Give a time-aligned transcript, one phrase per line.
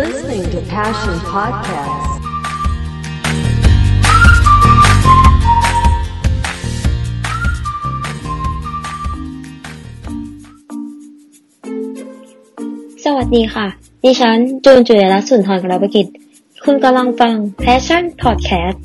[0.00, 2.12] listening to Passion Podcast.
[13.04, 13.66] สวัสดีค่ะ
[14.04, 16.06] ดิฉันจูนจุลรัตน์สุนทรกรบกิจ
[16.64, 18.78] คุณกำลังฟัง Passion Podcast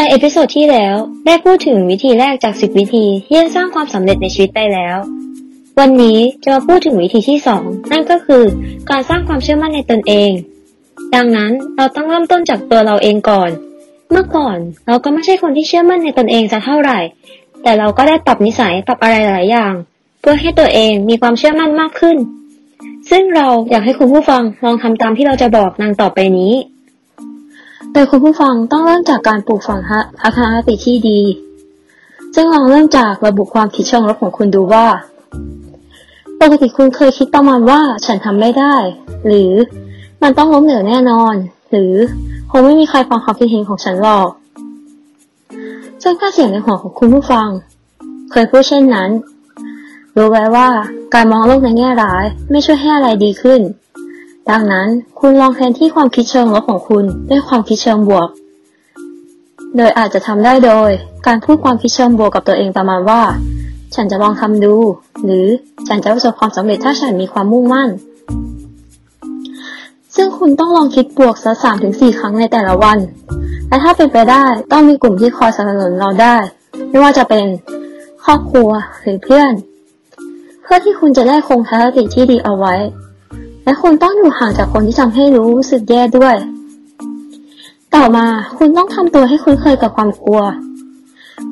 [0.00, 4.96] จาก episode ที่แล้วได้พูดถึงวิธีแรกจาก 10 วิธีที่จะสร้างความสำเร็จในชีวิตไปแล้ว
[5.78, 8.42] วันนี้จะมาพูดถึงวิธีที่ 2 นั่นก็คือ
[8.90, 10.30] การสร้างความเชื่อมั่นในตนเอง
[11.14, 13.50] ดังนั้นเราต้องเริ่มต้นจากตัวเราเองก่อน
[14.10, 16.98] เมื่อก่อนเราก็ไม่ใช่คนที่เชื่อมั่นในตนเองสักเท่าไหร่
[17.62, 19.74] แต่เราก็ได้ปรับนิสัยปรับอะไรหลายอย่าง
[20.20, 22.16] เพื่อให้ตัวเองมีความเชื่อมั่นมากขึ้น
[23.10, 26.52] ซึ่งเราอยากให้คุณผู้ฟังลองทำตามที่เราจะบอกดังต่อไปนี้
[27.92, 29.80] โดยคุณผู้ฟังต้องเริ่มจากการปลูกฝัง
[30.20, 31.20] ทัศนคติที่ดี
[32.34, 34.86] ซึ่งลองเริ่มจากระบุความคิดเชิงลบของคุณดูว่า
[36.40, 38.74] ปกติคุณเคยคิดประมาณว่าฉันทำไม่ได้
[39.26, 39.52] หรือ
[40.22, 41.34] มันต้องล้มเหลวแน่นอน
[41.70, 41.94] หรือ
[42.50, 44.28] คงไม่มีใครฟังความคิดเห็นของฉันหรอก
[46.02, 47.48] ซึ่งถ้าเสียงในหัวของคุณผู้ฟัง
[48.30, 49.10] เคยพูดเช่นนั้น
[50.16, 50.68] รู้ไว้ว่า
[51.14, 53.60] การมองโลกในแง่ร้ายไม่ช่วยให้อะไรดีขึ้น
[54.50, 54.88] ดังนั้น
[55.20, 58.28] คุณลองแทนที่ความคิดเชิงลบของคุณด้วยความคิดเชิงบวก
[59.76, 60.90] โดยอาจจะทำได้โดย
[61.26, 63.20] การพูดความคิดเชิงบวกกับตัวเองประมาณว่า
[63.94, 64.74] ฉันจะลองทำดู
[65.24, 65.46] หรือ
[65.88, 67.88] ฉันจะประสบความสำเร็จถ้าฉันมีความมุ่งมั่น
[70.16, 72.98] ซึ่งคุณต้องลองคิดบวกสักสามถึงสี่ครั้งในแต่ละวัน
[73.68, 76.36] และถ้าเป็นไปได้ต้องมีกลุ่มที่คอยสนับสนุนเราได้
[76.88, 77.44] ไม่ว่าจะเป็น
[78.24, 78.70] ครอบครัว
[79.02, 79.52] หรือเพื่อน
[80.62, 82.74] เพื่อที่คุณจะได้คงทัศนคติที่ดีเอาไว้
[83.68, 86.36] และคุณต้องอยู่ห่างจากคนที่ทำให้รู้สึกแย่ด้วย
[87.94, 88.26] ต่อมา
[88.58, 90.40] คุณต้องทำตัวให้คุ้นเคยกับความกลัว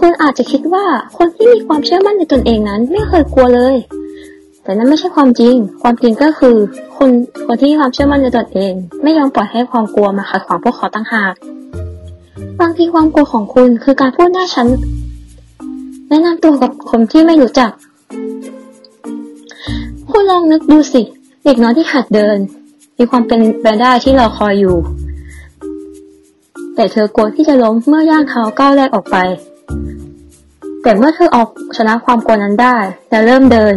[0.00, 0.84] คุณอาจจะคิดว่า
[1.16, 3.74] คนที่มีความเชื่อมั่นในตนเองนั้น ไม่เคยกลัวเลย
[4.62, 6.56] แต่นั่นไม่ใช่ความจริง ความจริงก็คือ
[6.96, 7.10] คน
[7.46, 11.34] คนที่มีความเชื่อมั่นในตนเอง ไม่ยอมปล่อยให้ความกลัวมาขัดขวางพวกเขาตั้งหาก
[12.60, 14.66] บางทีความกลัวของคุณคือการพูดหน้าฉัน
[16.08, 17.70] แนะนำตัวกับคนที่ไม่รู้จัก
[20.10, 21.02] คุณลองนึกดูสิ
[21.46, 22.38] เด็กน้อยที่หัดเดิน
[22.98, 24.76] มีความเป็นไปได้ที่เราคอยอยู่
[26.74, 29.16] แต่เธอกลัวที่จะล้มเมื่อย่างเท้าก้าวแรกออกไป
[30.82, 32.76] แต่เมื่อเธอออกชนะความกลัวนั้นได้
[33.10, 33.74] และเริ่มเดิน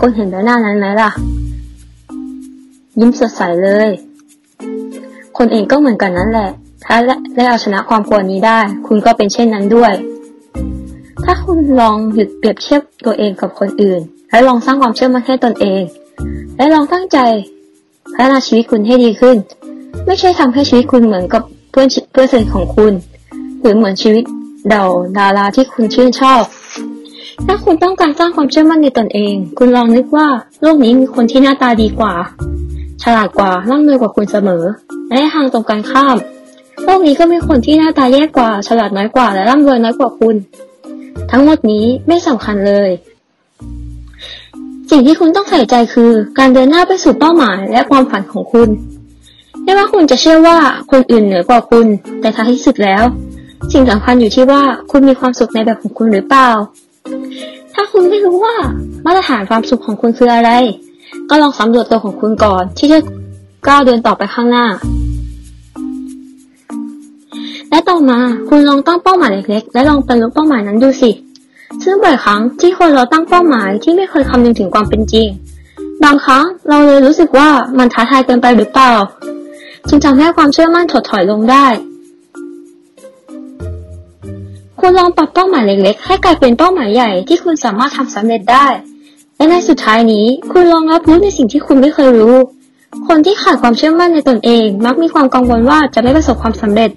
[0.00, 1.10] คุณเห็นใบหน้านั้นไหมล่ะ
[3.00, 3.88] ยิ้มสดใสเลย
[5.38, 6.50] คนเองก็เหมือนกันนั่นแหละ
[6.84, 6.96] ถ้า
[7.36, 9.92] ได้เอาชนะความกลัวนี้ได้ คุณก็เป็นเช่นนั้นด้วย
[11.24, 14.00] ถ้าคุณลองหยุดเปรียบเทียบตัวเองกับคนอื่น
[14.30, 15.82] และลองสร้างความเชื่อมั่นให้ตนเอง
[16.56, 17.18] และลองตั้งใจ
[18.14, 19.36] พัฒนาชีวิตคุณให้ดีขึ้น
[20.06, 22.92] ไม่ใช่ทำให้ชีวิตคุณเหมือนกับเพื่อนเพื่อนสนิทของคุณ
[23.60, 24.24] หรือเหมือนชีวิต
[24.68, 24.84] เดา
[25.18, 26.42] ดาราที่คุณชื่นชอบ
[27.46, 30.28] ถ้าคุณต้องการสร้างความเชื่อมั่นในตนเอง คุณลองนึกว่า
[30.62, 32.14] โลกนี้มีคนที่หน้าตาดีกว่า
[33.02, 34.62] ฉลาดกว่าร่ำรวยกว่าคุณเสมอ
[35.08, 36.16] และทางตรงกันข้าม
[36.84, 40.36] โลกนี้ก็มีคนที่หน้าตาแย่กว่า ฉลาดน้อยกว่า และร่ำรวยน้อยกว่าคุณ
[41.30, 42.90] ทั้งหมดนี้ไม่สำคัญเลย
[44.90, 48.68] สิ่งที่คุณต้องใส่ใจคือ การเดินหน้าไปสู่เป้าหมายและความฝันของคุณ
[49.62, 50.58] ไม่ว่าคุณจะเชื่อว่า
[50.90, 51.86] คนอื่นเหนือกว่าคุณ
[52.20, 53.02] แต่ท้ายที่สุดแล้ว
[53.72, 56.50] สิ่งสำคัญอยู่ที่ว่าคุณมีความสุขในแบบของคุณหรือเปล่า
[57.74, 58.54] ถ้าคุณไม่รู้ว่า
[59.06, 60.50] มาตรฐานความสุขของคุณคืออะไร
[61.30, 62.98] ก็ลองสำรวจตัวของคุณก่อน ที่จะ
[63.68, 64.66] ก้าวเดินต่อไปข้างหน้า
[67.70, 68.18] และต่อมา
[68.48, 71.10] คุณลองตั้งเป้าหมายเล็กๆ และลองบรรลุเป้าหมายนั้นดูสิ
[71.84, 75.28] ซึ่งบ่อยครั้งที่คนเราตั้งเป้าหมายที่ไม่เคยคำนึงถึงความเป็นจริง
[76.04, 77.48] บางครั้งเราเลยรู้สึกว่า
[77.78, 78.92] มันท้าทายเกินไปหรือเปล่า
[79.88, 81.66] จึงทำให้ความเชื่อมั่นถดถอยลงได้
[84.80, 88.66] คุณลองปรับเป้าหมายเล็กๆ ให้กลายเป็นเป้าหมายใหญ่ที่คุณสามารถทำสำเร็จได้
[89.36, 92.36] และในสุดท้ายนี้ คุณลองรับรู้ในสิ่งที่คุณไม่เคยรู้
[93.08, 96.90] คนที่ขาดความเชื่อมั่นในตนเอง มักมีความกังวลว่าจะไม่ประสบความสำเร็จ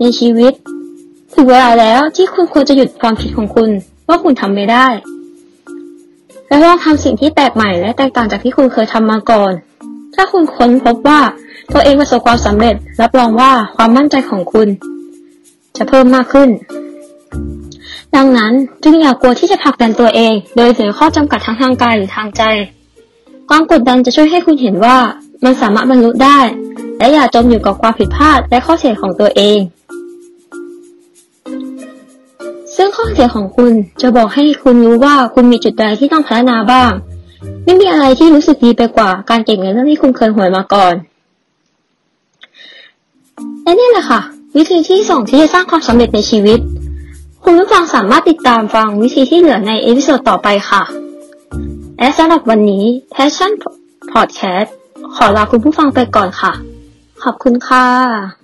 [0.00, 0.52] ในชีวิต
[1.34, 3.70] ถึงเวลาแล้วที่คุณควรจะหยุดความคิดของคุณ
[4.08, 4.86] ว่าคุณทำไม่ได้
[6.48, 9.52] และลองทำสิ่งที่แปลกใหม่และแตกต่างจากที่คุณเคยทำมาก่อน
[10.14, 11.20] ถ้าคุณค้นพบว่า
[11.72, 14.68] ตัวเองประสบความสำเร็จ รับรองว่าความมั่นใจของคุณ
[15.76, 16.48] จะเพิ่มมากขึ้น
[18.16, 18.52] ดังนั้น
[18.82, 22.42] จึงอย่ากกลัวที่จะผลักดันตัวเอง โดยเสียข้อจำกัดทั้งทางกายหรือทางใจ
[23.48, 24.96] ความกดดันจะช่วยให้คุณเห็นว่า
[25.44, 26.38] มันสามารถบรรลุได้
[26.98, 29.58] และอย่าจมอยู่กับความผิดพลาดและข้อเสียของตัวเอง
[32.82, 33.72] ซึ่งข้อเสียของคุณ
[34.02, 36.90] จะบอกให้คุณรู้ว่าคุณมีจุดใดที่ต้องพัฒนาบ้าง
[37.64, 40.94] ไม่มีอะไรที่รู้สึกดีไปกว่าการเก็บเงินเรื่องที่คุณเคยหวยมาก่อน
[43.62, 44.20] และนี่แหละค่ะ
[44.56, 46.58] วิธีที่สองที่จะสร้างความสำเร็จในชีวิต
[47.44, 50.82] คุณผู้ฟังสามารถติดตามฟังวิธีที่เหลือในเอพิโซดต่อไปค่ะ
[51.98, 52.84] และสำหรับวันนี้
[53.14, 53.52] Passion
[54.12, 54.68] Podcast
[55.14, 56.52] ขอลาคุณผู้ฟังไปก่อนค่ะ
[57.22, 58.39] ขอบคุณค่ะ